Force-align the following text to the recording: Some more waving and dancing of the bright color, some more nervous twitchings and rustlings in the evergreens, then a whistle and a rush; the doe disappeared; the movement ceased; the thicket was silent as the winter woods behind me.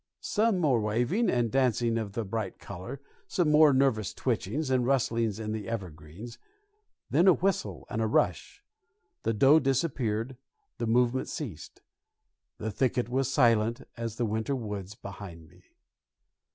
Some 0.23 0.57
more 0.57 0.79
waving 0.81 1.29
and 1.29 1.51
dancing 1.51 1.99
of 1.99 2.13
the 2.13 2.25
bright 2.25 2.57
color, 2.57 2.99
some 3.27 3.51
more 3.51 3.71
nervous 3.71 4.15
twitchings 4.15 4.71
and 4.71 4.83
rustlings 4.83 5.37
in 5.39 5.51
the 5.51 5.69
evergreens, 5.69 6.39
then 7.11 7.27
a 7.27 7.33
whistle 7.35 7.85
and 7.87 8.01
a 8.01 8.07
rush; 8.07 8.63
the 9.21 9.31
doe 9.31 9.59
disappeared; 9.59 10.37
the 10.79 10.87
movement 10.87 11.29
ceased; 11.29 11.83
the 12.57 12.71
thicket 12.71 13.09
was 13.09 13.31
silent 13.31 13.81
as 13.95 14.15
the 14.15 14.25
winter 14.25 14.55
woods 14.55 14.95
behind 14.95 15.47
me. 15.47 15.65